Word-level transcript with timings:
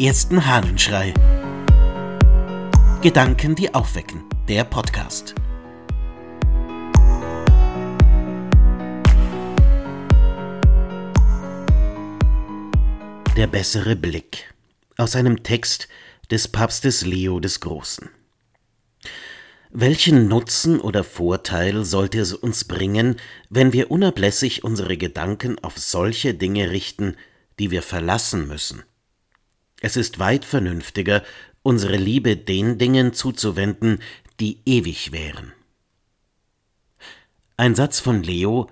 ersten 0.00 0.46
Hahnenschrei. 0.46 1.12
Gedanken, 3.02 3.54
die 3.54 3.74
aufwecken. 3.74 4.24
Der 4.48 4.64
Podcast. 4.64 5.34
Der 13.36 13.46
bessere 13.46 13.94
Blick. 13.94 14.54
Aus 14.96 15.16
einem 15.16 15.42
Text 15.42 15.88
des 16.30 16.48
Papstes 16.48 17.04
Leo 17.04 17.38
des 17.38 17.60
Großen. 17.60 18.08
Welchen 19.70 20.28
Nutzen 20.28 20.80
oder 20.80 21.04
Vorteil 21.04 21.84
sollte 21.84 22.20
es 22.20 22.32
uns 22.32 22.64
bringen, 22.64 23.16
wenn 23.50 23.74
wir 23.74 23.90
unablässig 23.90 24.64
unsere 24.64 24.96
Gedanken 24.96 25.58
auf 25.58 25.76
solche 25.76 26.32
Dinge 26.32 26.70
richten, 26.70 27.16
die 27.58 27.70
wir 27.70 27.82
verlassen 27.82 28.48
müssen? 28.48 28.82
Es 29.80 29.96
ist 29.96 30.18
weit 30.18 30.44
vernünftiger, 30.44 31.22
unsere 31.62 31.96
Liebe 31.96 32.36
den 32.36 32.78
Dingen 32.78 33.12
zuzuwenden, 33.12 33.98
die 34.38 34.60
ewig 34.64 35.12
wären. 35.12 35.52
Ein 37.56 37.74
Satz 37.74 38.00
von 38.00 38.22
Leo, 38.22 38.70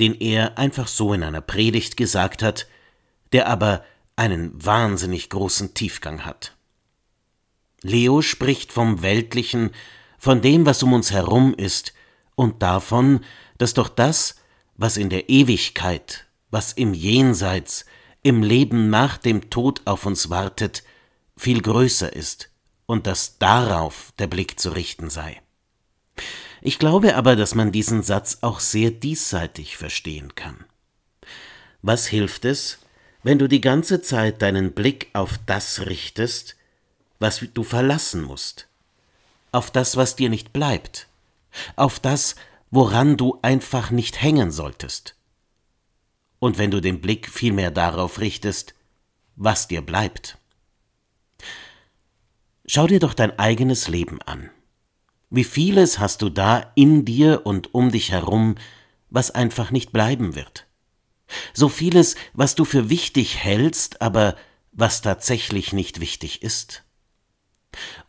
den 0.00 0.14
er 0.14 0.58
einfach 0.58 0.88
so 0.88 1.12
in 1.12 1.22
einer 1.22 1.40
Predigt 1.40 1.96
gesagt 1.96 2.42
hat, 2.42 2.66
der 3.32 3.48
aber 3.48 3.84
einen 4.16 4.52
wahnsinnig 4.64 5.30
großen 5.30 5.74
Tiefgang 5.74 6.24
hat. 6.24 6.54
Leo 7.82 8.22
spricht 8.22 8.72
vom 8.72 9.02
Weltlichen, 9.02 9.70
von 10.18 10.40
dem, 10.40 10.66
was 10.66 10.82
um 10.82 10.92
uns 10.92 11.10
herum 11.10 11.54
ist, 11.54 11.92
und 12.34 12.62
davon, 12.62 13.20
dass 13.58 13.74
doch 13.74 13.88
das, 13.88 14.36
was 14.76 14.96
in 14.96 15.10
der 15.10 15.28
Ewigkeit, 15.28 16.26
was 16.50 16.72
im 16.72 16.94
Jenseits, 16.94 17.84
im 18.22 18.42
Leben 18.42 18.90
nach 18.90 19.16
dem 19.16 19.50
Tod 19.50 19.82
auf 19.84 20.06
uns 20.06 20.30
wartet, 20.30 20.84
viel 21.36 21.60
größer 21.60 22.12
ist 22.14 22.50
und 22.86 23.06
dass 23.06 23.38
darauf 23.38 24.12
der 24.18 24.26
Blick 24.26 24.60
zu 24.60 24.70
richten 24.70 25.10
sei. 25.10 25.40
Ich 26.60 26.78
glaube 26.78 27.16
aber, 27.16 27.34
dass 27.34 27.54
man 27.54 27.72
diesen 27.72 28.02
Satz 28.02 28.38
auch 28.42 28.60
sehr 28.60 28.90
diesseitig 28.90 29.76
verstehen 29.76 30.34
kann. 30.34 30.64
Was 31.82 32.06
hilft 32.06 32.44
es, 32.44 32.78
wenn 33.24 33.38
du 33.38 33.48
die 33.48 33.60
ganze 33.60 34.02
Zeit 34.02 34.42
deinen 34.42 34.72
Blick 34.72 35.10
auf 35.12 35.38
das 35.46 35.86
richtest, 35.86 36.56
was 37.18 37.44
du 37.54 37.62
verlassen 37.64 38.22
musst, 38.22 38.68
auf 39.50 39.70
das, 39.70 39.96
was 39.96 40.16
dir 40.16 40.28
nicht 40.28 40.52
bleibt, 40.52 41.08
auf 41.76 42.00
das, 42.00 42.36
woran 42.70 43.16
du 43.16 43.38
einfach 43.42 43.90
nicht 43.90 44.22
hängen 44.22 44.50
solltest. 44.50 45.14
Und 46.42 46.58
wenn 46.58 46.72
du 46.72 46.80
den 46.80 47.00
Blick 47.00 47.28
vielmehr 47.28 47.70
darauf 47.70 48.18
richtest, 48.18 48.74
was 49.36 49.68
dir 49.68 49.80
bleibt. 49.80 50.38
Schau 52.66 52.86
dir 52.86 52.98
doch 52.98 53.14
dein 53.14 53.38
eigenes 53.38 53.86
Leben 53.86 54.20
an. 54.22 54.50
Wie 55.30 55.44
vieles 55.44 55.98
hast 55.98 56.20
du 56.20 56.28
da 56.28 56.72
in 56.74 57.04
dir 57.04 57.46
und 57.46 57.74
um 57.74 57.90
dich 57.90 58.10
herum, 58.10 58.56
was 59.08 59.30
einfach 59.30 59.70
nicht 59.70 59.92
bleiben 59.92 60.34
wird 60.34 60.66
so 61.52 61.68
vieles, 61.68 62.16
was 62.32 62.54
du 62.54 62.64
für 62.64 62.88
wichtig 62.90 63.38
hältst, 63.38 64.00
aber 64.00 64.36
was 64.72 65.02
tatsächlich 65.02 65.72
nicht 65.72 66.00
wichtig 66.00 66.42
ist. 66.42 66.84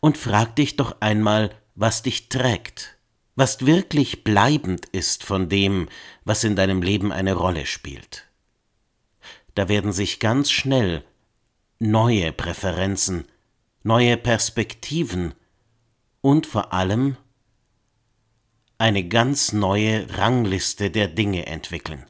Und 0.00 0.18
frag 0.18 0.56
dich 0.56 0.76
doch 0.76 1.00
einmal, 1.00 1.54
was 1.74 2.02
dich 2.02 2.28
trägt, 2.28 2.93
was 3.36 3.66
wirklich 3.66 4.24
bleibend 4.24 4.86
ist 4.86 5.24
von 5.24 5.48
dem, 5.48 5.88
was 6.24 6.44
in 6.44 6.56
deinem 6.56 6.82
Leben 6.82 7.12
eine 7.12 7.34
Rolle 7.34 7.66
spielt. 7.66 8.28
Da 9.54 9.68
werden 9.68 9.92
sich 9.92 10.20
ganz 10.20 10.50
schnell 10.50 11.04
neue 11.78 12.32
Präferenzen, 12.32 13.26
neue 13.82 14.16
Perspektiven 14.16 15.34
und 16.20 16.46
vor 16.46 16.72
allem 16.72 17.16
eine 18.78 19.06
ganz 19.06 19.52
neue 19.52 20.06
Rangliste 20.16 20.90
der 20.90 21.08
Dinge 21.08 21.46
entwickeln 21.46 22.06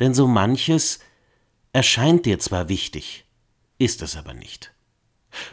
denn 0.00 0.14
so 0.14 0.26
manches 0.26 1.00
erscheint 1.72 2.26
dir 2.26 2.38
zwar 2.38 2.68
wichtig, 2.68 3.24
ist 3.78 4.02
es 4.02 4.16
aber 4.16 4.34
nicht. 4.34 4.72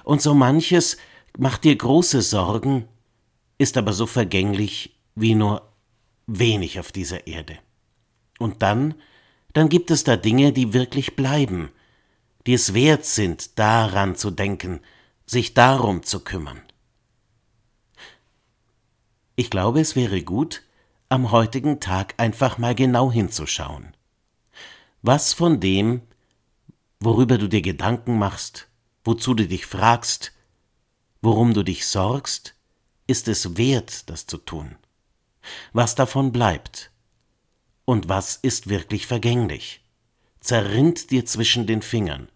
Und 0.04 0.22
so 0.22 0.34
manches 0.34 0.98
macht 1.38 1.64
dir 1.64 1.76
große 1.76 2.22
Sorgen, 2.22 2.88
ist 3.64 3.78
aber 3.78 3.94
so 3.94 4.06
vergänglich 4.06 4.96
wie 5.16 5.36
nur 5.36 5.74
wenig 6.28 6.80
auf 6.80 6.92
dieser 6.92 7.28
Erde. 7.28 7.58
Und 8.38 8.62
dann, 8.62 8.96
dann 9.54 9.70
gibt 9.70 9.90
es 9.90 10.04
da 10.04 10.18
Dinge, 10.18 10.52
die 10.52 10.74
wirklich 10.74 11.16
bleiben, 11.16 11.70
die 12.46 12.54
es 12.54 12.74
wert 12.74 13.06
sind, 13.06 13.58
daran 13.58 14.16
zu 14.16 14.32
denken, 14.32 14.82
sich 15.26 15.54
darum 15.54 16.04
zu 16.04 16.20
kümmern. 16.20 16.62
Ich 19.36 19.50
glaube, 19.50 19.80
es 19.80 19.96
wäre 19.96 20.22
gut, 20.22 20.64
am 21.10 21.32
heutigen 21.32 21.80
Tag 21.80 22.16
einfach 22.18 22.58
mal 22.58 22.76
genau 22.76 23.12
hinzuschauen. 23.12 23.96
Was 25.02 25.34
von 25.34 25.60
dem, 25.60 26.02
worüber 27.00 27.38
du 27.38 27.48
dir 27.48 27.62
Gedanken 27.62 28.18
machst, 28.20 28.68
wozu 29.04 29.34
du 29.34 29.48
dich 29.48 29.66
fragst, 29.66 30.34
worum 31.22 31.54
du 31.54 31.64
dich 31.64 31.88
sorgst, 31.88 32.56
ist 33.08 33.28
es 33.28 33.58
wert, 33.58 34.10
das 34.10 34.28
zu 34.28 34.38
tun? 34.38 34.76
Was 35.74 35.96
davon 35.96 36.32
bleibt? 36.32 36.92
Und 37.86 38.08
was 38.10 38.38
ist 38.38 38.70
wirklich 38.70 39.08
vergänglich? 39.08 39.84
Zerrinnt 40.40 41.12
dir 41.12 41.26
zwischen 41.26 41.68
den 41.68 41.82
Fingern 41.82 42.30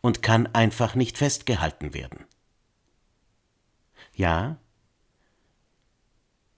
und 0.00 0.22
kann 0.22 0.46
einfach 0.48 0.94
nicht 0.94 1.18
festgehalten 1.18 1.92
werden. 1.94 2.24
Ja, 4.14 4.58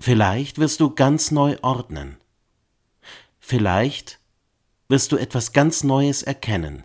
vielleicht 0.01 0.59
wirst 0.59 0.81
du 0.81 0.95
ganz 0.95 1.31
neu 1.31 1.57
ordnen. 1.63 2.19
Vielleicht 3.41 4.21
wirst 4.89 5.13
du 5.13 5.17
etwas 5.17 5.53
ganz 5.53 5.85
Neues 5.85 6.23
erkennen. 6.23 6.85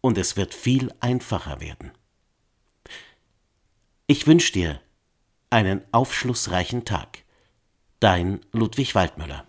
Und 0.00 0.16
es 0.16 0.36
wird 0.36 0.54
viel 0.54 0.94
einfacher 1.00 1.60
werden. 1.60 1.92
Ich 4.10 4.26
wünsche 4.26 4.54
dir 4.54 4.80
einen 5.50 5.82
aufschlussreichen 5.92 6.86
Tag. 6.86 7.24
Dein 8.00 8.40
Ludwig 8.52 8.94
Waldmüller. 8.94 9.46